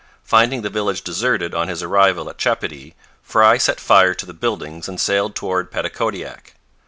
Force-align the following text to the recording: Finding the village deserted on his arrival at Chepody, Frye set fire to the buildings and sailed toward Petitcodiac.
Finding 0.23 0.63
the 0.63 0.71
village 0.71 1.03
deserted 1.03 1.53
on 1.53 1.67
his 1.67 1.83
arrival 1.83 2.27
at 2.27 2.39
Chepody, 2.39 2.95
Frye 3.21 3.59
set 3.59 3.79
fire 3.79 4.15
to 4.15 4.25
the 4.25 4.33
buildings 4.33 4.89
and 4.89 4.99
sailed 4.99 5.35
toward 5.35 5.69
Petitcodiac. 5.69 6.55